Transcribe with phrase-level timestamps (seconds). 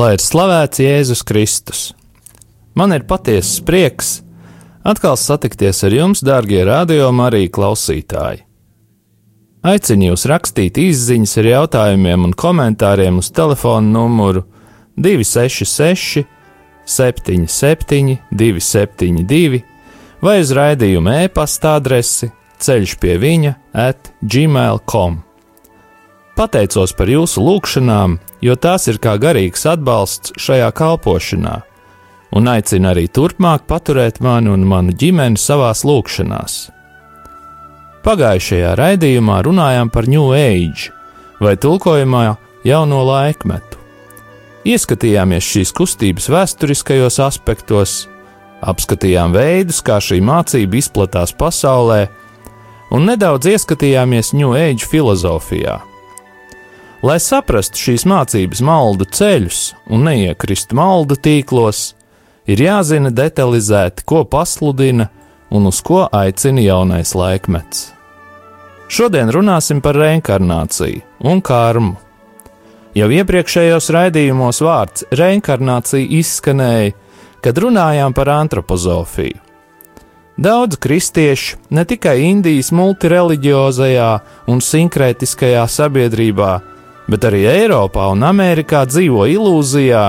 [0.00, 1.80] Lai ir slavēts Jēzus Kristus!
[2.72, 4.22] Man ir patiesas prieks
[4.86, 8.46] atkal satikties ar jums, dārgie radio Marija klausītāji.
[9.60, 14.46] Aicinu jūs rakstīt izziņas ar jautājumiem un komentāriem uz telefona numuru
[14.96, 16.24] 266,
[16.88, 19.64] 77, 272
[20.24, 25.26] vai uz raidījuma e-pasta adresi ceļš pie viņa at gmail.com.
[26.40, 31.58] Pateicos par jūsu lūgšanām, jo tās ir kā garīgs atbalsts šajā kalpošanā,
[32.32, 36.54] un aicinu arī turpmāk paturēt mani un manu ģimeni savās lūgšanās.
[38.06, 40.88] Pagājušajā raidījumā runājām par New Age
[41.44, 42.22] vai tulkojumā
[42.64, 43.76] jauno laikmetu.
[44.64, 47.98] Ieskatījāmies šīs kustības vēsturiskajos aspektos,
[48.64, 52.06] apskatījām veidus, kā šī mācība izplatās pasaulē,
[52.96, 55.82] un nedaudz ieskatījāmies New Age filozofijā.
[57.00, 61.94] Lai saprastu šīs mācības maldu ceļus un neiekristu maldu tīklos,
[62.44, 65.08] ir jāzina detalizēti, ko pasludina
[65.50, 67.88] un uz ko aicina jaunais laikmets.
[68.90, 71.00] Šodien runāsim par reinkarnāciju
[71.30, 71.96] un karmu.
[72.92, 76.96] Jau iepriekšējos raidījumos vārds reinkarnācija izskanēja,
[77.40, 79.38] kad runājām par antropozofiju.
[80.40, 84.10] Daudz kristiešu, ne tikai Indijas multireliģiozajā
[84.48, 86.52] un sinkrētiskajā sabiedrībā,
[87.10, 90.04] bet arī Eiropā un Amerikā dzīvo ilūzijā,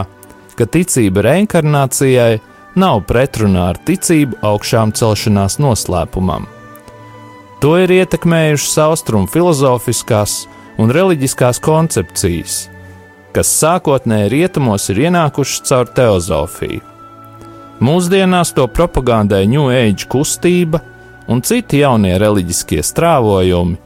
[0.58, 2.40] ka ticība reinkarnācijai
[2.82, 6.46] nav pretrunā ar ticību augšām celšanās noslēpumam.
[7.62, 10.46] To ir ietekmējušas austrumu filozofiskās
[10.82, 12.56] un reliģiskās koncepcijas,
[13.36, 16.82] kas sākotnēji rietumos ir ienākušas caur teozofiju.
[17.82, 20.84] Mūsdienās to propagandē New Age kustība
[21.32, 23.80] un citi jaunie reliģiskie strāvojumi,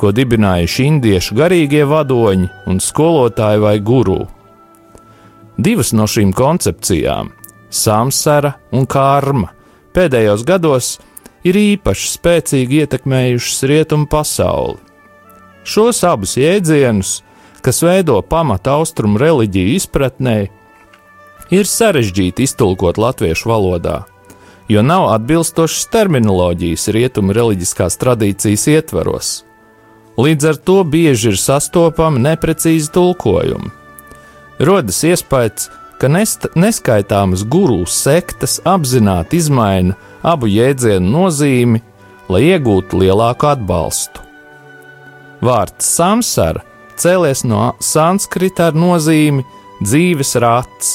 [0.00, 4.22] ko dibinājuši indiešu garīgie vadoņi un skolotāji vai guru.
[5.60, 7.34] Divas no šīm koncepcijām,
[7.68, 9.50] samsara un karma,
[9.92, 10.94] pēdējos gados
[11.44, 14.78] ir īpaši spēcīgi ietekmējušas rietumu pasauli.
[15.68, 17.18] Šos abus jēdzienus,
[17.60, 20.38] kas veido pamatu austrumu reliģiju izpratnē,
[21.52, 23.98] ir sarežģīti iztulkot latviešu valodā,
[24.72, 29.36] jo nav atbilstošas terminoloģijas rietumu reliģiskās tradīcijas ietvaros.
[30.18, 33.70] Līdz ar to bieži ir sastopami neprecīzi tulkojumi.
[34.60, 41.82] Rodas iespējas, ka neskaitāmas guru sektas apzināti izmaina abu jēdzienu nozīmi,
[42.28, 44.24] lai iegūtu lielāku atbalstu.
[45.40, 46.64] Vārds samsara
[47.00, 49.44] cēlies no sanskrita ar nozīmi
[49.80, 50.90] dzīves rats,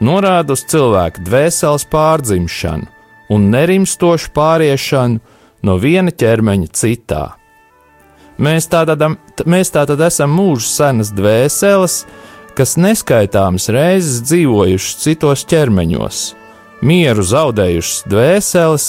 [0.00, 2.88] norāda uz cilvēka dvēseles pārdzimšanu
[3.34, 5.20] un nerimstošu pāriešanu
[5.68, 7.37] no viena ķermeņa citā.
[8.38, 9.02] Mēs tātad,
[9.50, 12.04] mēs tātad esam mūža senas dvēseles,
[12.54, 16.20] kas neskaitāmas reizes dzīvojušas citos ķermeņos,
[16.86, 18.86] mieru zaudējušas dvēseles,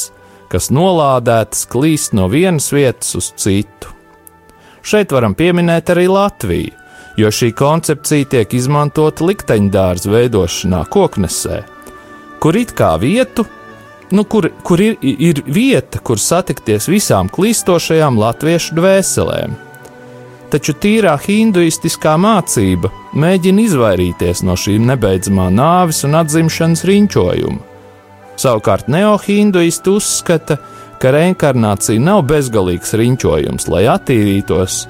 [0.50, 3.94] kas nolādētas klīst no vienas vietas uz citu.
[4.86, 6.74] Šeit varam pieminēt arī Latviju,
[7.18, 11.64] jo šī koncepcija tiek izmantota likteņdārza veidošanā koknesē,
[12.40, 13.50] kur it kā vietu
[14.12, 19.56] nu, kur, kur ir, ir vieta, kur satikties visām klīstošajām latviešu dvēselēm.
[20.50, 27.66] Taču tīrā hinduistiskā mācība mēģina izvairīties no šīm nebeidzamā nāves un atzimšanas riņķojuma.
[28.40, 30.58] Savukārt neohinduisti uzskata,
[31.00, 34.86] ka reinkarnācija nav bezgalīgs riņķojums, lai attīrītos,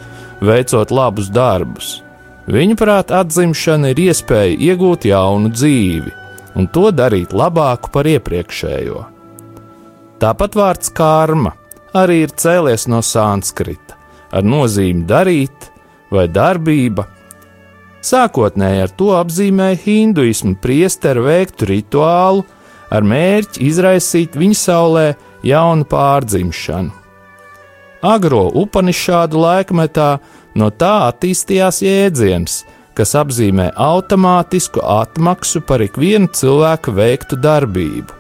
[0.45, 1.97] veicot labus darbus.
[2.49, 6.13] Viņuprāt, atzimšana ir iespēja iegūt jaunu dzīvi,
[6.55, 9.05] un to darīt labāku par iepriekšējo.
[10.19, 11.53] Tāpat vārds karma
[11.95, 13.95] arī ir cēlies no sanskrita,
[14.31, 15.69] ar nozīmi darīt
[16.13, 17.07] vai darbība.
[18.05, 22.45] Sākotnēji ar to apzīmēja hinduismu priesteru veiktu rituālu
[22.89, 25.07] ar mērķi izraisīt viņa saulē
[25.45, 26.95] jaunu pārdzimšanu.
[27.99, 30.11] Agro upanišādu laikmetā
[30.55, 32.61] no tā attīstījās jēdziens,
[32.99, 38.15] kas apzīmē automātisku atmaksu par ikvienu cilvēku veiktu darbību.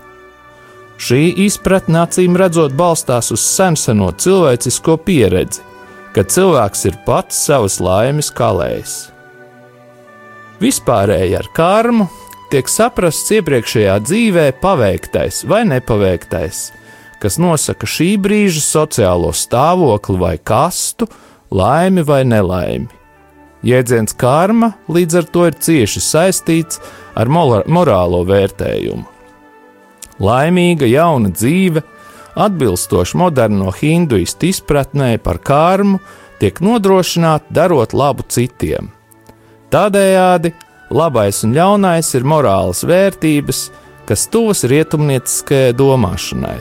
[0.99, 5.63] Šī izpratne acīm redzot balstās uz senseno cilvēcisko pieredzi,
[6.15, 8.97] ka cilvēks ir pats savas laimes kalējs.
[10.59, 12.09] Vispārēji ar karmu
[12.51, 16.61] tiek saprasts iepriekšējā dzīvē paveiktais vai nepaveiktais,
[17.23, 21.07] kas nosaka šī brīža sociālo stāvokli vai kastu,
[21.51, 22.98] laimi vai nelaimi.
[23.65, 26.79] Jēdziens karma līdz ar to ir cieši saistīts
[27.19, 29.03] ar morālo vērtējumu.
[30.19, 31.83] Laimīga jauna dzīve,
[32.39, 35.99] atbilstoši moderno hinduistu izpratnē par karmu,
[36.39, 38.91] tiek nodrošināta darot labu citiem.
[39.71, 40.53] Tādējādi
[40.95, 43.67] labais un ļaunais ir morālas vērtības,
[44.07, 46.57] kas tuvas rietumnieciskajai domāšanai.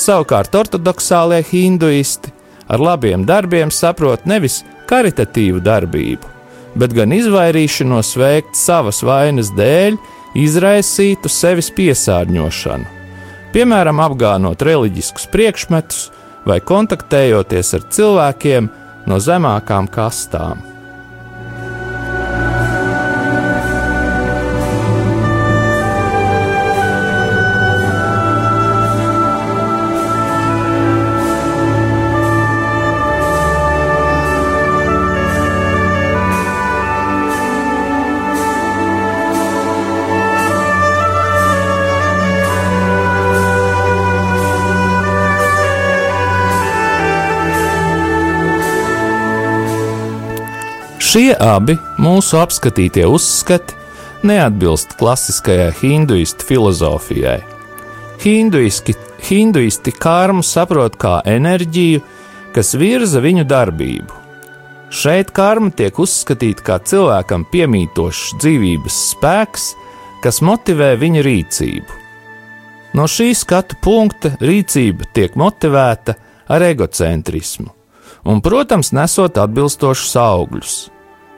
[0.00, 2.32] Savukārt ortodoksālie hinduisti
[2.70, 4.60] ar labiem darbiem saprot nevis
[4.90, 6.30] karitatīvu darbību,
[6.78, 9.98] bet gan izvairīšanos veikt savas vainas dēļ
[10.38, 12.86] izraisītu sevis piesārņošanu,
[13.54, 16.08] piemēram, apgānot reliģiskus priekšmetus
[16.46, 18.70] vai kontaktējoties ar cilvēkiem
[19.10, 20.69] no zemākām kastām.
[51.10, 53.74] Šie abi mūsu apskatītie uzskati
[54.22, 57.40] neatbilst klasiskajai hinduistu filozofijai.
[58.22, 58.94] Hinduiski,
[59.26, 62.04] hinduisti karmu saprot kā enerģiju,
[62.54, 64.20] kas virza viņu darbību.
[64.94, 69.66] Šeit karma tiek uzskatīta kā cilvēkam piemītošs dzīvības spēks,
[70.22, 71.98] kas motivē viņa rīcību.
[72.94, 76.14] No šī skatu punkta rīcība tiek motivēta
[76.46, 77.74] ar egocentrismu,
[78.30, 80.78] un, protams, nesot atbilstošus augļus.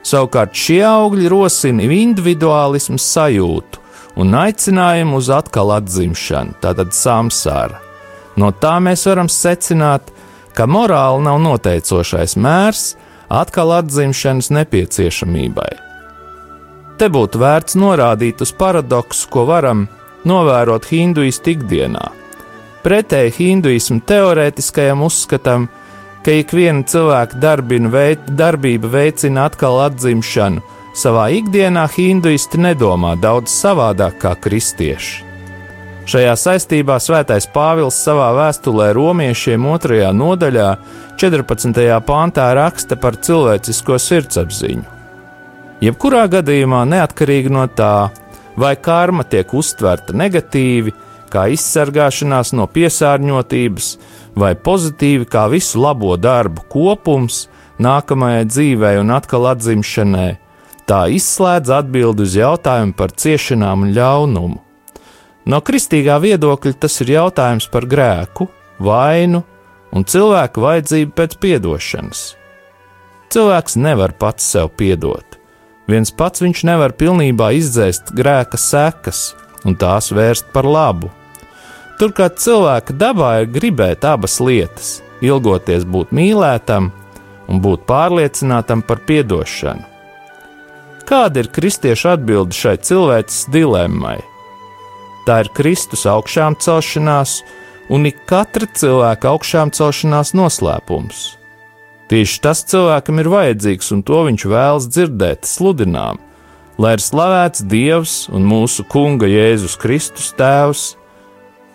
[0.03, 3.81] Savukārt šie augļi rosina individuālismu sajūtu
[4.23, 7.79] un aicinājumu uz atkal atzimšanu, tātad samsāra.
[8.37, 10.11] No tā mēs varam secināt,
[10.57, 12.85] ka morāli nav noteicošais mērs
[13.33, 15.71] atkal atzimšanas nepieciešamībai.
[17.01, 19.87] Te būtu vērts norādīt uz paradoksu, ko varam
[20.29, 22.05] novērot hinduistu ikdienā.
[22.83, 25.69] Pretēji hinduismu teorētiskajam uzskatam,
[26.25, 27.57] ka ikviena cilvēka
[27.91, 30.63] veid, darbība veicina atkal atzimšanu.
[30.95, 35.25] Savā ikdienā hinduisti nedomā daudz savādāk kā kristieši.
[36.05, 40.11] Šajā saistībā Svētais Pāvils savā vēstulē romiešiem 2.
[40.13, 40.71] nodaļā,
[41.17, 41.79] 14.
[42.05, 44.83] pāntā raksta par cilvēcisko sirdsapziņu.
[45.83, 48.11] Jebkurā gadījumā, neatkarīgi no tā,
[48.59, 50.93] vai karma tiek uztverta negatīvi,
[51.33, 53.89] kā izsargāšanās no piesārņotības,
[54.39, 57.47] vai pozitīvi kā visu labo darbu kopums
[57.83, 60.31] nākamajai dzīvei un atkal atzimšanai,
[60.87, 64.61] tā izslēdz atbildi uz jautājumu par ciešanām un ļaunumu.
[65.49, 68.47] No kristīgā viedokļa tas ir jautājums par grēku,
[68.79, 69.43] vainu
[69.93, 72.23] un cilvēku vajadzību pēc atdošanas.
[73.33, 75.39] Cilvēks nevar pats sev piedot.
[75.89, 79.33] Viens pats viņš nevar pilnībā izdzēst grēka sekas
[79.65, 81.11] un tās vērst par labu.
[82.03, 84.87] Turklāt cilvēka dabā ir gribēt abas lietas-
[85.29, 86.89] ilgoties būt mīlētam
[87.47, 89.85] un būt pārliecinātam par atdošanu.
[91.07, 94.19] Kāda ir kristiešu atbilde šai cilvēces dilemmai?
[95.29, 97.43] Tā ir Kristus augšām celšanās
[97.89, 101.37] un ik katra cilvēka augšām celšanās noslēpums.
[102.09, 106.19] Tieši tas cilvēkam ir vajadzīgs, un to viņš vēlas dzirdēt, sludinām,
[106.79, 110.97] lai ir slavēts Dievs un mūsu Kunga Jēzus Kristus Tēvs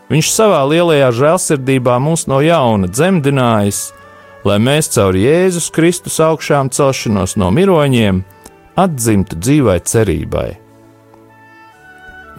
[0.07, 3.81] Viņš savā lielajā žēlsirdībā mūs no jauna dzemdinājis,
[4.47, 8.21] lai mēs caur Jēzus Kristus augšām celšanos no miroņiem
[8.79, 10.47] atzimtu dzīvai cerībai.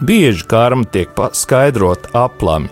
[0.01, 2.71] Bieži karma tiek skaidrota aplami,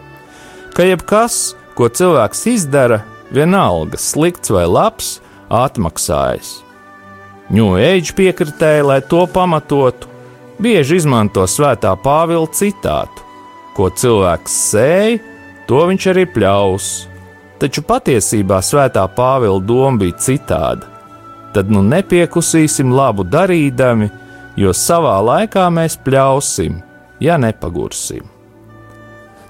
[0.73, 5.17] ka jebkas, ko cilvēks izdara, vienalga slikts vai labs,
[5.53, 6.55] atmaksājas.
[7.53, 10.09] Ņūēģi piekritēja, lai to pamatotu,
[10.57, 13.26] bieži izmanto svētā Pāvila citātu
[13.77, 15.19] Ko cilvēks sēja,
[15.69, 16.87] to viņš arī pļaus.
[17.61, 20.89] Taču patiesībā svētā Pāvila doma bija citāda.
[21.53, 24.09] Tad nu nepiekusīsim labu darīdami,
[24.57, 26.81] jo savā laikā mēs pļausim,
[27.21, 28.25] ja nepagursim.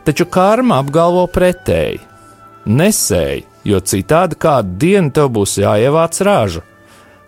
[0.08, 2.00] Taču karma apgalvo pretēji:
[2.68, 6.64] nesēji, jo citādi kādu dienu tev būs jāievāc raža.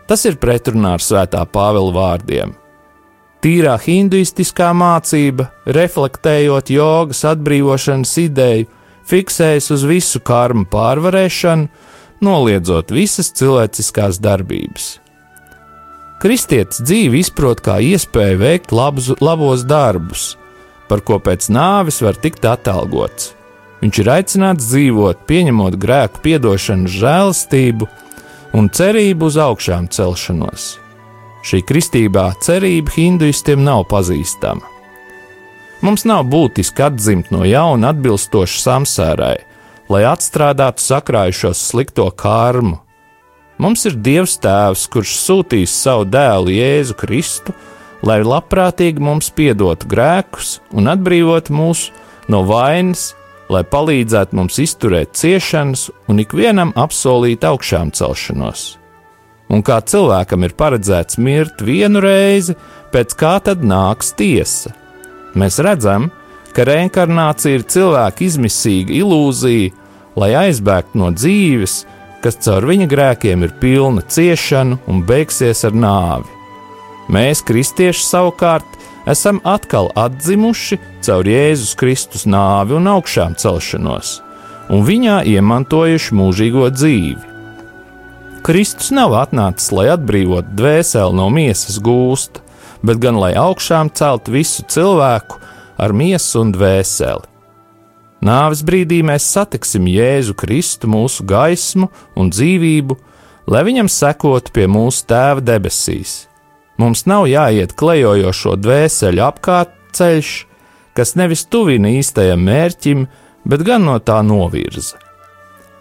[0.07, 2.58] Tas ir pretrunā ar svētā Pāvila vārdiem.
[3.39, 8.67] Tīrā hinduistiskā mācība, reflektējot jogas atbrīvošanas ideju,
[9.07, 11.69] fiksējas uz visu karmu pārvarēšanu,
[12.25, 14.89] noliedzot visas cilvēciskās darbības.
[16.19, 20.33] Kristietis dzīvi izprot kā iespēju veikt labus, labos darbus,
[20.91, 23.31] par ko pēc nāves var tikt atalgots.
[23.79, 27.87] Viņš ir aicināts dzīvot, pieņemot grēku piedošanu, žēlastību
[28.59, 30.73] un cerību uz augšām celšanos.
[31.39, 34.65] Šī kristībā cerība hinduistiem nav pazīstama.
[35.79, 39.37] Mums nav būtiski atzimt no jauna atbilstoši samsārai,
[39.87, 42.81] lai atstrādātu sakrājušos slikto karmu.
[43.59, 47.55] Mums ir Dievs Tēvs, kurš sūtīs savu dēlu Jēzu Kristu,
[48.03, 51.89] lai labprātīgi mums piedotu grēkus un atbrīvotu mūs
[52.31, 53.13] no vainas,
[53.51, 58.78] lai palīdzētu mums izturēt ciešanas un ikvienam apsolīt augšām celšanos.
[59.49, 62.53] Un kā cilvēkam ir paredzēts mirt vienu reizi,
[62.93, 64.75] pēc kā tad nāks tiesa?
[65.37, 66.09] Mēs redzam,
[66.53, 69.71] ka reinkarnācija ir cilvēka izmisīga ilūzija,
[70.19, 71.83] lai aizbēgtu no dzīves,
[72.23, 76.27] kas caur viņa grēkiem ir pilna ciešanu un beigsies ar nāvi.
[77.09, 78.77] Mēs, kristieši, savukārt,
[79.09, 84.19] esam atkal atzimuši caur Jēzus Kristus nāvi un augšām celšanos,
[84.69, 87.28] un viņā iemantojuši mūžīgo dzīvi.
[88.43, 92.41] Kristus nav atnācis, lai atbrīvotu dvēseli no miesas gūsta,
[92.85, 95.39] bet gan lai augšām celt visu cilvēku
[95.79, 97.27] ar miesu un dvēseli.
[98.25, 101.87] Nāves brīdī mēs satiksim Jēzu Kristu, mūsu gaismu
[102.19, 102.97] un dzīvību,
[103.47, 106.25] lai viņam sekotu pie mūsu Tēva debesīs.
[106.79, 110.33] Mums nav jāiet klejojošo dvēseli apkārt ceļš,
[110.95, 113.05] kas nevis tuvina īstajam mērķim,
[113.47, 115.08] bet gan no tā novirza.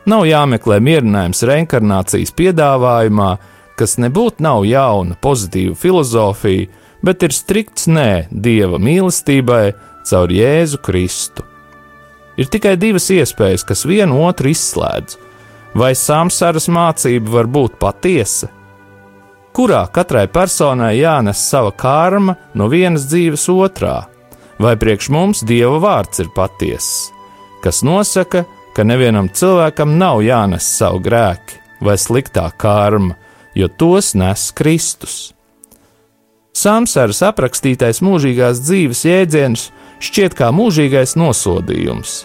[0.08, 3.32] Nav jāmeklē mierinājums reinkarnācijas piedāvājumā,
[3.76, 6.70] kas nebūtu nav jauna, pozitīva filozofija,
[7.04, 9.74] bet ir strikts nē dieva mīlestībai
[10.08, 11.44] caur Jēzu Kristu.
[12.40, 15.18] Ir tikai divas iespējas, kas vienu otru izslēdz.
[15.76, 18.48] Vai samsaras mācība var būt patiesa,
[19.52, 24.06] kurā katrai personai jānes sava karma no vienas dzīves otrā,
[24.56, 27.10] vai priekš mums Dieva vārds ir patiess,
[27.60, 33.16] kas nosaka, ka nevienam cilvēkam nav jānes savu grēku vai sliktā karma,
[33.54, 35.18] jo tos nes Kristus.
[36.58, 39.68] Samsāras aprakstītais mūžīgās dzīves jēdziens
[40.02, 42.24] šķiet kā mūžīgais nosodījums.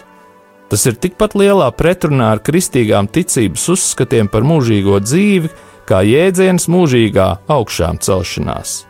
[0.70, 5.52] Tas ir tikpat lielā pretrunā ar kristīgām ticības uzskatiem par mūžīgo dzīvi,
[5.86, 8.80] kā jēdziens mūžīgā augšām celšanās.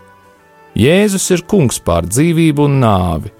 [0.79, 3.35] Jēzus ir kungs pār dzīvību un nāvi,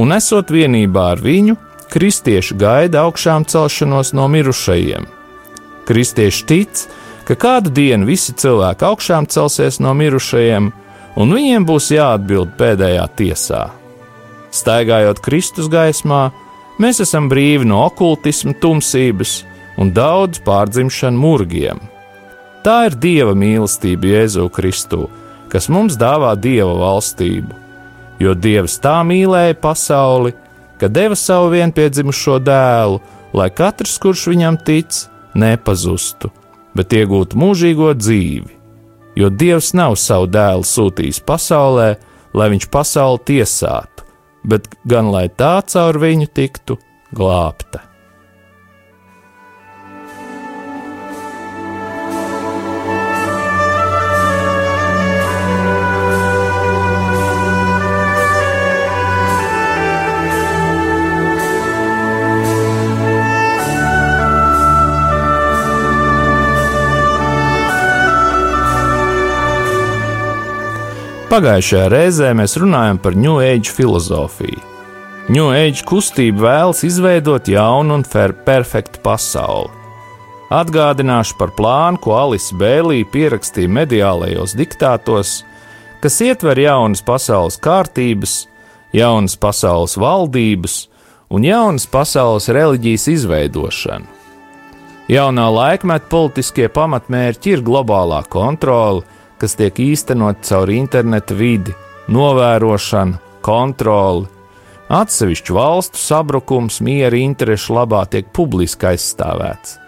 [0.00, 1.58] un esot vienībā ar viņu,
[1.92, 5.04] kristieši gaida augšām celšanos no mirušajiem.
[5.84, 6.86] Kristieši tic,
[7.28, 10.70] ka kādu dienu visi cilvēki augšām celsies no mirušajiem,
[11.20, 13.62] un viņiem būs jāatbild pēdējā tiesā.
[14.52, 16.30] Staigājot Kristus gaismā,
[16.80, 19.42] mēs esam brīvi no okultisma tumsības
[19.80, 21.80] un daudz pārdzimšanu murgiem.
[22.62, 25.08] Tā ir Dieva mīlestība Jēzu Kristu,
[25.52, 27.58] kas mums dāvā Dieva valstību.
[28.22, 30.32] Jo Dievs tā mīlēja pasauli,
[30.82, 32.98] ka deva savu vienpiedzimušo dēlu,
[33.38, 35.04] lai katrs, kurš viņam tic,
[35.38, 36.32] nepazustu,
[36.74, 38.58] bet iegūtu mūžīgo dzīvi.
[39.14, 41.86] Jo Dievs nav savu dēlu sūtījis pasaulē,
[42.34, 44.08] lai viņš pasauli tiesātu,
[44.42, 46.80] bet gan lai tā caur viņu tiktu
[47.14, 47.84] glābta.
[71.32, 74.58] Pagājušajā reizē mēs runājam par New Age filozofiju.
[75.32, 78.02] New Age kustība vēlas izveidot jaunu un
[78.44, 79.70] perfektu pasauli.
[80.52, 85.46] Atgādināšu par plānu, ko Alisa Bēlī pierakstīja mediālajos diktātos,
[86.04, 88.34] kas ietver jaunas pasaules kārtības,
[88.92, 90.76] jaunas pasaules valdības
[91.32, 94.04] un jaunas pasaules reliģijas izveidošanu.
[95.08, 99.06] Jaunā laikmeta politiskie pamatmērķi ir globālā kontrole,
[99.42, 101.74] kas tiek īstenot caur interneta vidi,
[102.14, 104.28] novērošanu, kontroli.
[104.92, 109.78] Atsevišķu valstu sabrukums miera interešu labā tiek publiski aizstāvēts.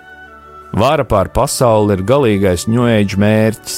[0.74, 3.76] Vara pār pasauli ir galīgais ņūēģis mērķis,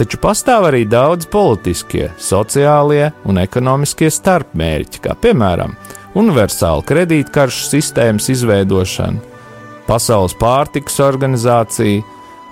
[0.00, 5.76] taču pastāv arī daudz politiskie, sociālie un ekonomiskie starpmērķi, kā piemēram
[6.18, 9.34] universāla kredītkaršu sistēmas izveidošana,
[9.84, 12.00] Pasaules pārtikas organizācija,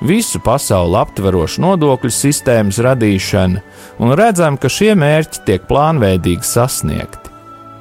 [0.02, 3.62] visu pasauli aptverošu nodokļu sistēmas radīšana,
[4.02, 7.30] un redzam, ka šie mērķi tiek plānveidīgi sasniegti.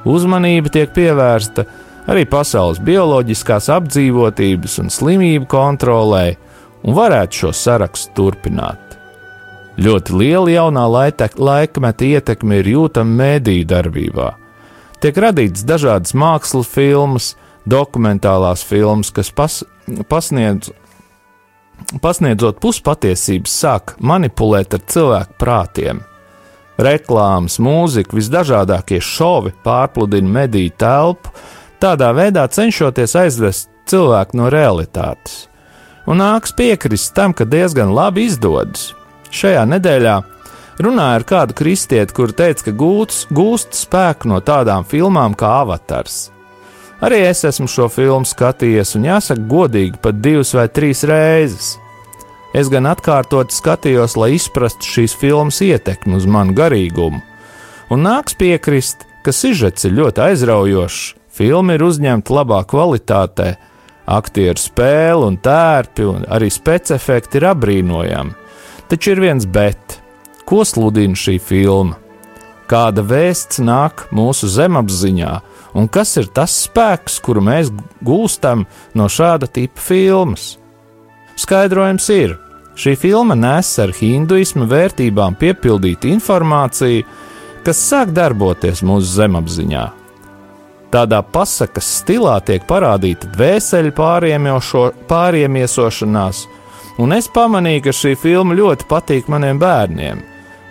[0.05, 1.65] Uzmanība tiek pievērsta
[2.09, 6.25] arī pasaules bioloģiskās apdzīvotības un slimību kontrolē,
[6.81, 8.97] un varētu šo sarakstu turpināt.
[9.81, 14.31] Ļoti liela jaunā laikmeta ietekme ir jūtama mēdīju darbībā.
[15.01, 17.31] Tiek radītas dažādas mākslas filmas,
[17.65, 19.61] dokumentālās filmas, kas pas,
[20.09, 20.69] pasniedz,
[22.01, 26.01] pasniedzot puspatiesības, sāk manipulēt ar cilvēku prātiem.
[26.81, 31.33] Reklāmas, mūzika, visdažādākie šovi pārpludina mediju telpu,
[31.81, 35.45] tādā veidā cenšoties aizvest cilvēku no realitātes.
[36.09, 38.91] Un nāks piekrist tam, ka diezgan labi izdodas.
[39.31, 40.15] Šajā nedēļā
[40.81, 46.31] runāja ar kādu kristieti, kur teica, ka gūts, gūst spēku no tādām filmām kā Avatars.
[47.01, 51.75] Arī es esmu šo filmu skatījies, un jāsaka, godīgi pat divas vai trīs reizes.
[52.53, 57.21] Es gan atkārtot skatījos, lai izprastu šīs filmas ietekmi uz manu garīgumu,
[57.89, 61.01] un nāks piekrist, ka sižets ir ļoti aizraujošs,
[61.33, 63.55] filma ir uzņemta labā kvalitātē,
[64.05, 68.37] aktieru spēle un tērpi, un arī specifekti ir apbrīnojami.
[68.91, 69.97] Taču ir viens bet,
[70.45, 71.97] ko sludina šī filma?
[72.69, 75.31] Kāda vēsts nāk mūsu zemapziņā,
[75.73, 77.71] un kas ir tas spēks, kuru mēs
[78.05, 78.65] gūstam
[78.97, 80.57] no šāda tipa filmas?
[81.39, 82.35] Skaidrojums ir,
[82.75, 87.05] šī filma nes ar hinduismu vērtībām piepildītu informāciju,
[87.65, 89.85] kas sāk darboties mūsu zemapziņā.
[90.91, 93.93] Tādā pasakas stilā tiek parādīta dvēseli
[95.07, 96.41] pāriemiesošanās,
[96.99, 100.17] un es pamanīju, ka šī filma ļoti patīk maniem bērniem.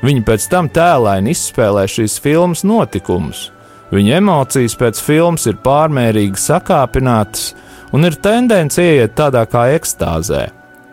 [0.04, 3.50] Viņi pēc tam tēlēni izspēlē šīs filmas notikumus.
[3.90, 7.50] Viņa emocijas pēc filmas ir pārmērīgi sakāpinātas
[7.92, 10.44] un ir tendence ieiet tādā kā ekstāzē.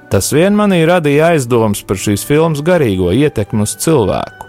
[0.09, 4.47] Tas vien manī radīja aizdomas par šīs filmas garīgo ietekmi uz cilvēku.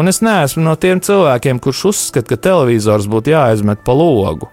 [0.00, 4.48] Un es neesmu no tiem cilvēkiem, kurš uzskata, ka televizors būtu jāizmet pa logu.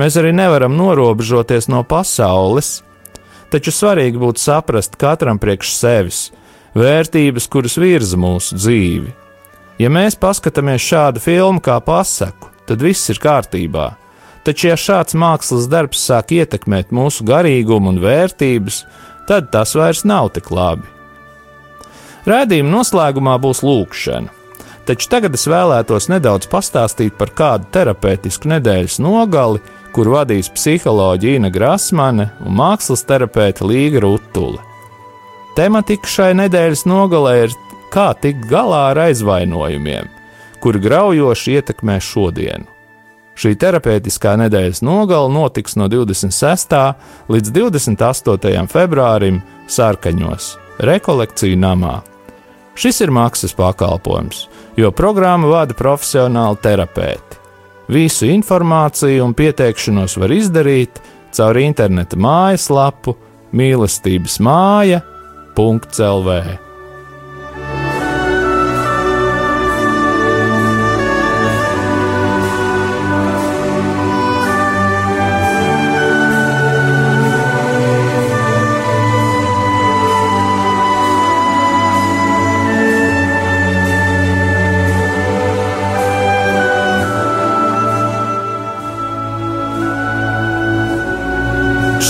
[0.00, 2.80] Mēs arī nevaram norobežoties no pasaules,
[3.54, 6.20] taču svarīgi būtu saprast katram priekš sevis
[6.74, 9.14] vērtības, kuras virza mūsu dzīvi.
[9.80, 13.90] Ja mēs paskatāmies šādu filmu kā pasaku, tad viss ir kārtībā.
[14.46, 18.84] Taču, ja šāds mākslas darbs sāk ietekmēt mūsu garīgumu un vērtības,
[19.28, 20.86] tad tas vairs nav tik labi.
[22.28, 24.32] Rādījuma noslēgumā būs lūkšana.
[24.88, 29.60] Taču tagad es vēlētos nedaudz pastāstīt par kādu terapeitisku nedēļas nogali,
[29.94, 34.58] kur vadīs psiholoģija Ina Grasmane un mākslas terapeita Līga Rutule.
[35.58, 37.54] Tematika šai nedēļas nogalē ir
[37.92, 40.08] kā tikt galā ar aizvainojumiem,
[40.60, 42.68] kuri graujoši ietekmē šodienu.
[43.40, 46.74] Šī terapeitiskā nedēļas nogala notiks no 26.
[47.32, 48.66] līdz 28.
[48.68, 50.50] februārim Sārkaņos,
[50.84, 52.00] rekolekciju namā.
[52.76, 54.44] Šis ir maksas pakalpojums,
[54.76, 57.40] jo programmu vada profesionāli terapeiti.
[57.90, 61.00] Visu informāciju un pieteikšanos var izdarīt
[61.34, 63.16] caur interneta mājaslapu
[63.56, 66.30] mīlestības māja.lv.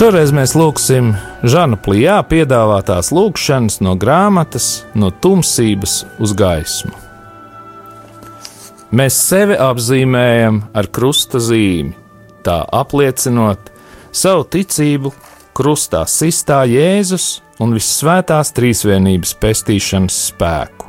[0.01, 1.11] Šoreiz mēs lūgsim
[1.45, 6.95] Žana Plijā piedāvātās lūgšanas no grāmatas No tumsības uz gaismu.
[8.97, 11.93] Mēs sevi apzīmējam ar krusta zīmi,
[12.41, 13.69] tā apliecinot
[14.09, 15.13] savu ticību
[15.53, 17.27] krustā sistā Jēzus
[17.61, 20.89] un visvētās trīsvienības pestīšanas spēku.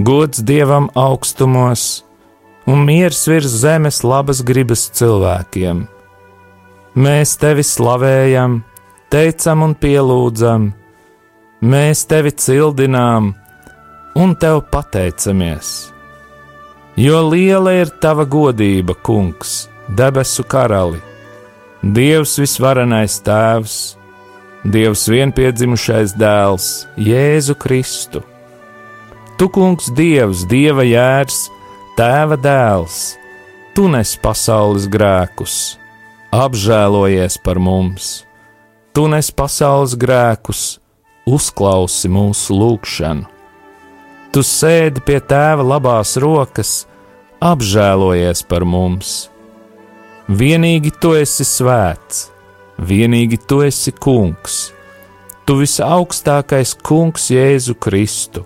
[0.00, 1.84] Gods Dievam augstumos
[2.64, 5.84] un miers virs zemes labas gribas cilvēkiem–
[6.96, 8.62] Mēs tevi slavējam,
[9.12, 10.70] teicam un pielūdzam,
[11.60, 13.34] mēs tevi cildinām
[14.16, 15.74] un tev pateicamies.
[16.96, 21.02] Jo liela ir tava godība, kungs, debesu karali,
[21.84, 23.78] Dievs visvarenais tēvs,
[24.64, 28.24] Dievs vienpiedzimušais dēls, Jēzu Kristu.
[29.36, 31.50] Tu, kungs, Dievs, Dieva jērs,
[32.00, 33.18] Tēva dēls,
[33.76, 35.76] tu nes pasaules grēkus
[36.36, 38.26] apžēlojies par mums,
[38.92, 40.76] tu nes pasaules grēkus,
[41.24, 43.24] uzklausi mūsu lūgšanu.
[44.34, 46.84] Tu sēdi pie tēva labās rokas,
[47.40, 49.30] apžēlojies par mums.
[50.28, 52.26] Vienīgi tu esi svēts,
[52.76, 54.58] vienīgi tu esi kungs,
[55.48, 58.44] tu visaugstākais kungs Jēzu Kristu.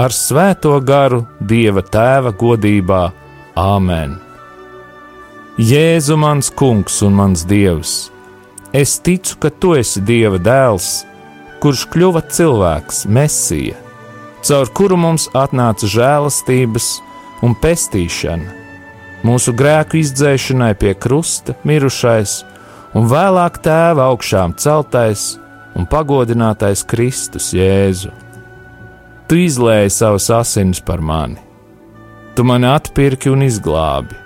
[0.00, 3.08] Ar svēto garu Dieva tēva godībā
[3.60, 4.23] Āmen!
[5.54, 8.08] Jēzu, mans kungs un mans dievs,
[8.74, 11.04] es ticu, ka tu esi Dieva dēls,
[11.62, 13.76] kurš kļuva cilvēks, Mēsija,
[14.42, 16.88] caur kuru mums atnāca žēlastības
[17.46, 18.48] un pestīšana,
[19.22, 22.34] mūsu grēku izdzēšanai pie krusta, mirušais
[22.98, 25.36] un vēlāk tēva augšām celtais
[25.78, 28.10] un pagodinātais Kristus Jēzu.
[29.30, 31.38] Tu izlēji savas asinis par mani,
[32.34, 34.23] tu mani atpirki un izglābi.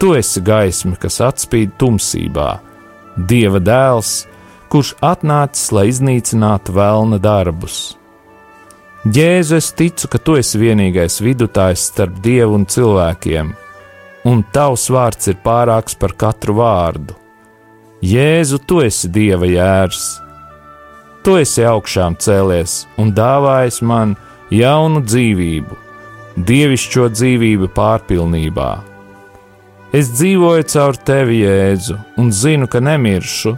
[0.00, 2.50] Tu esi gaisma, kas atspīd tumsībā,
[3.28, 4.24] Dieva dēls,
[4.72, 7.98] kurš atnācis, lai iznīcinātu vēlna darbus.
[9.04, 13.52] Jēzu, es ticu, ka tu esi vienīgais vidutājs starp dievu un cilvēkiem,
[14.30, 17.16] un tavs vārds ir pārāks par katru vārdu.
[18.00, 20.04] Jēzu, tu esi dieva jērs.
[21.24, 24.14] Tu esi augšām cēlies un dāvājis man
[24.48, 25.80] jaunu dzīvību,
[26.48, 28.89] dievišķo dzīvību pārpilnībā.
[29.90, 33.56] Es dzīvoju caur tevi, Jēzu, un zinu, ka nemiršu,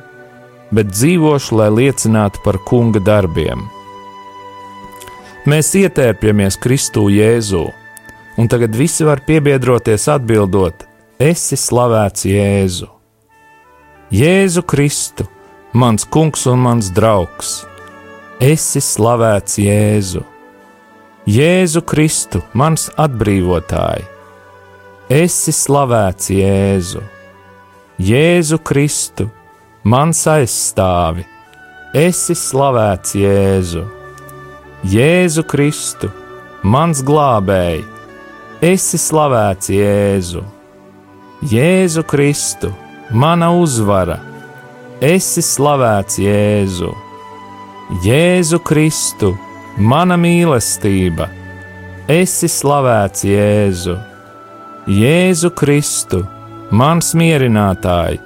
[0.72, 3.66] bet dzīvošu, lai liecinātu par kunga darbiem.
[5.44, 7.66] Mēs ietērpjamies Kristū Jēzū,
[8.40, 10.86] un tagad visi var piebiedroties atbildot:
[11.20, 12.88] Esi slavēts Jēzu!
[14.12, 15.26] Jēzu Kristu,
[15.76, 17.58] mans kungs un mans draugs!
[18.40, 20.24] Esi slavēts Jēzu!
[21.28, 24.11] Jēzu Kristu, mans atbrīvotāji!
[25.12, 27.02] Esi slavēts Jēzu!
[28.00, 29.26] Jēzu Kristu,
[29.84, 31.26] mans aizstāvi!
[31.92, 33.82] Esi slavēts Jēzu!
[34.88, 36.08] Jēzu Kristu,
[36.64, 37.82] mans glābēji!
[38.64, 40.44] Esi slavēts Jēzu!
[41.50, 42.70] Jēzu Kristu,
[43.10, 44.16] mana uzvara!
[45.10, 46.94] Esi slavēts Jēzu!
[48.06, 49.34] Jēzu Kristu,
[49.76, 51.28] mana mīlestība!
[52.08, 53.98] Esi slavēts Jēzu!
[54.82, 56.24] Jēzu Kristu,
[56.74, 58.16] mans mierinātāj,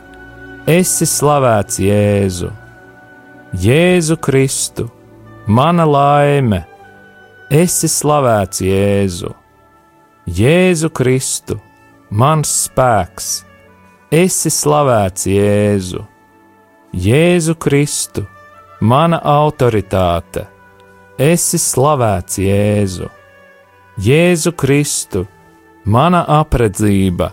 [0.64, 2.48] esi slavēts Jēzu.
[3.60, 4.86] Jēzu Kristu,
[5.46, 6.62] mana laime,
[7.52, 9.34] esi slavēts Jēzu.
[10.24, 11.58] Jēzu Kristu,
[12.08, 13.44] mans spēks,
[14.08, 16.06] esi slavēts Jēzu.
[16.96, 18.24] Jēzu Kristu,
[18.80, 20.48] mana autoritāte,
[21.20, 23.12] esi slavēts Jēzu.
[24.00, 25.28] Jēzu Kristu,
[25.86, 27.30] mana apredzība,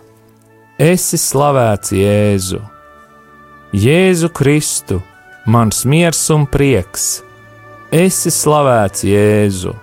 [0.77, 2.59] esi slavēts Jēzu.
[3.73, 4.99] Jēzu Kristu,
[5.49, 7.23] mans miers un prieks,
[7.89, 9.73] esi slavēts Jēzu.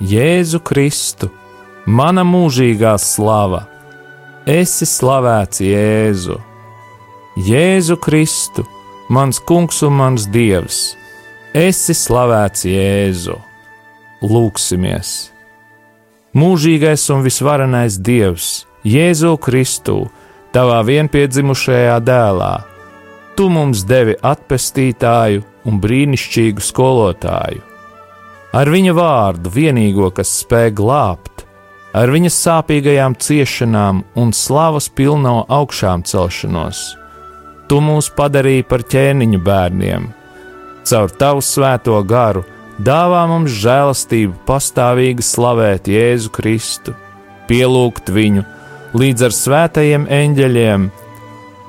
[0.00, 1.28] Jēzu Kristu,
[1.86, 3.64] mana mūžīgā slava,
[4.46, 6.38] esi slavēts Jēzu.
[7.50, 8.64] Jēzu Kristu,
[9.10, 10.94] mans kungs un mans dievs,
[11.54, 13.36] esi slavēts Jēzu.
[14.22, 15.39] Lūksimies!
[16.36, 20.04] Mūžīgais un visvarenais Dievs, Jēzu Kristu,
[20.54, 22.52] tavā vienpiedzimušajā dēlā,
[23.36, 27.66] tu mums devi atpestītāju un brīnišķīgu skolotāju.
[28.50, 31.44] Ar viņa vārdu vienīgo, kas spēj glābt,
[31.94, 36.80] ar viņa sāpīgajām ciešanām un slavas pilno augšām celšanos,
[37.70, 40.08] tu mūs padarīji par ķēniņu bērniem,
[40.82, 42.42] caur tavu svēto garu
[42.84, 46.94] dāvā mums žēlastību pastāvīgi slavēt Jēzu Kristu,
[47.48, 48.44] pielūgt viņu
[48.96, 50.88] līdz ar svētajiem eņģeļiem,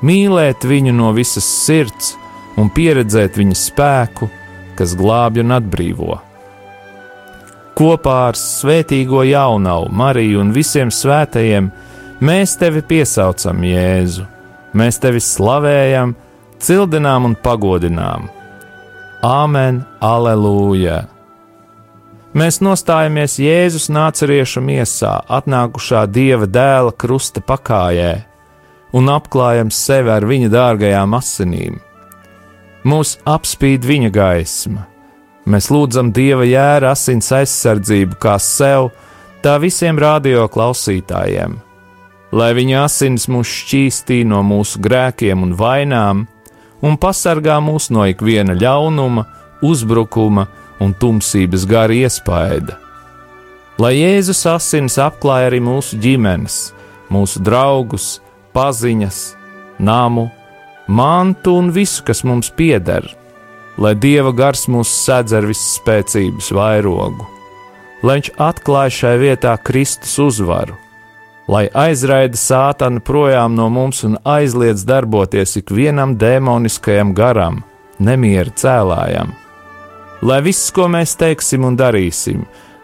[0.07, 2.15] mīlēt viņu no visas sirds
[2.59, 4.29] un pieredzēt viņa spēku,
[4.77, 6.17] kas glābj un atbrīvo.
[7.77, 11.71] Kopā ar svētīgo jaunavu Mariju un visiem svētajiem
[12.21, 14.27] mēs tevi piesaucam Jēzu,
[14.77, 16.13] mēs tevi slavējam,
[16.61, 18.29] cildinām un pagodinām
[19.21, 21.03] Āmen, Aleluja!
[22.33, 28.15] Mēs nostājamies Jēzus nāceriešu miesā, atnākušā Dieva dēla krusta pakājē,
[28.97, 31.77] un apklājam sevi ar viņa dārgajām asinīm.
[32.81, 34.87] Mūs apspīd viņa gaisma.
[35.45, 38.89] Mēs lūdzam Dieva jēra asins aizsardzību kā sev,
[39.45, 41.59] tā visiem radio klausītājiem,
[42.33, 46.25] lai viņa asins mūs šķīstī no mūsu grēkiem un vainām,
[46.85, 49.25] un pasargā mūs no ikviena ļaunuma,
[49.61, 50.47] uzbrukuma
[50.81, 52.77] un tumsības gara iespaida.
[53.81, 56.73] Lai Jēzus asins apklāj arī mūsu ģimenes,
[57.13, 58.19] mūsu draugus,
[58.53, 59.21] paziņas,
[59.79, 60.27] namu,
[60.87, 63.07] mantu un visu, kas mums pieder,
[63.81, 67.25] lai Dieva gars mūs sedz ar visspēcības vairogu,
[68.03, 70.77] lai Viņš atklāj šai vietā Kristus uzvaru
[71.47, 77.61] lai aizraida sātanu projām no mums un aizliedz darboties ikvienam demoniskajam garam,
[77.99, 79.33] nemiera cēlājam.
[80.21, 82.43] Lai viss, ko mēs teiksim un darīsim,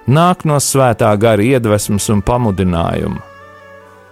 [0.10, 3.22] nāk no svētā gara iedvesmas un pamudinājuma.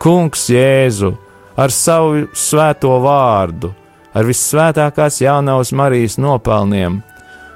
[0.01, 1.15] Kungs Jēzu
[1.57, 3.71] ar savu svēto vārdu,
[4.13, 7.01] ar vissvētākās jaunās Marijas nopelniem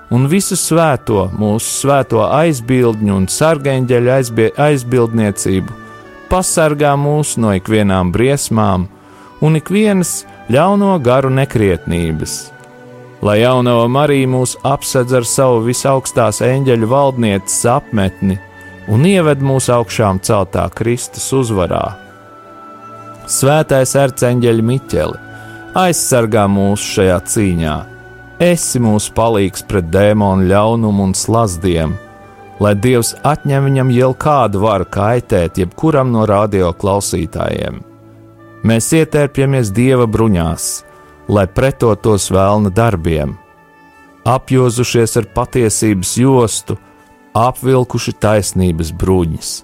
[0.10, 4.16] un visu svēto, mūsu svēto aizbildņu un sargeņģeļu
[4.58, 5.78] aizbildniecību,
[6.30, 8.88] pasargā mūs no ikvienām briesmām
[9.46, 12.38] un ikvienas ļauno garu nekrietnības.
[13.26, 18.40] Lai jaunava Marija mūs apsedz ar savu visaugstās eņģeļu valdnieces apmetni
[18.90, 21.84] un ieved mūsu augšām celtā Kristus uzvarā.
[23.30, 25.24] Svētais arcēnģeļa Miķeli
[25.78, 27.78] aizsargā mūs šajā cīņā!
[28.40, 31.96] esi mūsu palīgs pret dēmonu ļaunumu un slazdiem,
[32.60, 37.80] lai Dievs atņem viņam jau kādu varu kaitēt jebkuram no radio klausītājiem.
[38.68, 40.68] Mēs ietērpjamies Dieva bruņās,
[41.32, 43.38] lai pretotos vēlna darbiem,
[44.28, 46.76] apjozušies ar patiesības jostu,
[47.38, 49.56] apvilkuši taisnības bruņas,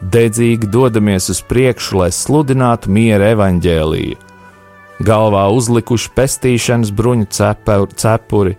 [0.00, 4.30] dedzīgi dodamies uz priekšu, lai sludinātu miera evaņģēlīju
[5.04, 7.28] galvā uzlikuši pestīšanas bruņu
[7.96, 8.56] cepuri,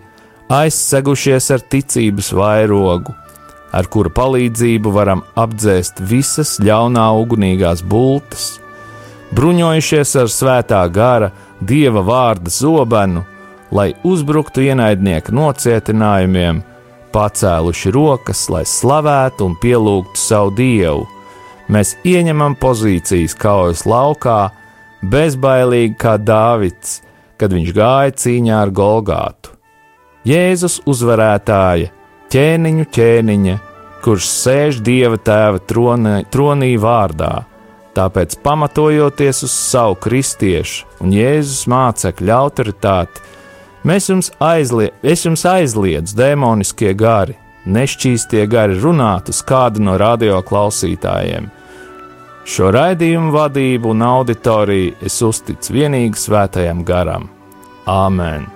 [0.52, 3.14] aizsegušies ar ticības vairogu,
[3.72, 8.58] ar kura palīdzību varam apdzēst visas ļaunā ugunīgās bultas,
[9.32, 13.24] bruņojušies ar svētā gara, dieva vārda zobenu,
[13.72, 16.60] lai uzbruktu ienaidnieku nocietinājumiem,
[17.12, 21.06] pacēluši rokas, lai slavētu un pielūgtu savu dievu.
[21.72, 24.50] Mēs ieņemam pozīcijas kaujas laukā,
[25.02, 27.00] bezbailīgi kā Dāvids,
[27.40, 29.56] kad viņš gāja cīņā ar Golgātu.
[30.28, 31.90] Jēzus uzvarētāja,
[32.32, 33.56] ķēniņu ķēniņa,
[34.02, 37.44] kurš sēž Dieva tēva tronī, tronī vārdā,
[37.96, 43.24] tāpēc pamatojoties uz savu kristiešu un Jēzus mācekļu autoritāti,
[43.84, 51.50] jums, aizlie, jums aizliedzu demoniskie gari, nešķīstie gari runāt uz kādu no radio klausītājiem
[52.42, 57.28] Šo raidījumu vadību un auditoriju es uzticu vienīgi svētajam garam.
[57.86, 58.48] Āmen!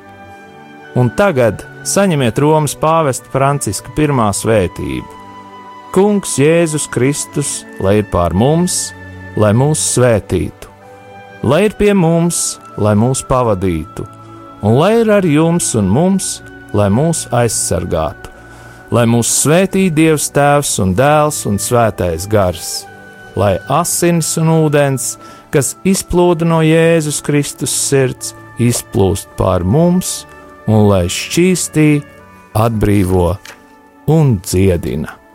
[0.99, 5.07] Un tagad saņemiet Romas pāvesta Franciska pirmā svētību.
[5.95, 8.91] Kungs Jēzus Kristus, lai ir pār mums,
[9.39, 10.69] lai mūs svētītu,
[11.47, 14.05] lai ir pie mums, lai mūs pavadītu,
[14.67, 16.41] un lai ir ar jums un mums,
[16.77, 18.35] lai mūs aizsargātu,
[18.93, 22.85] lai mūs svētī Dievs Tēvs un Dēls un Svētais Gars.
[23.37, 25.19] Lai asins un ūdens,
[25.53, 30.25] kas izplūda no Jēzus Kristus sirds, izplūst pār mums
[30.67, 31.89] un lai šķīstī,
[32.57, 33.29] atbrīvo
[34.13, 35.26] un dziedina.